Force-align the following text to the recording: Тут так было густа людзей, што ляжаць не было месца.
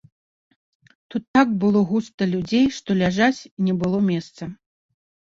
Тут 1.13 1.23
так 1.37 1.47
было 1.63 1.83
густа 1.91 2.27
людзей, 2.31 2.65
што 2.77 2.89
ляжаць 3.01 3.47
не 3.67 3.73
было 3.83 3.99
месца. 4.09 4.49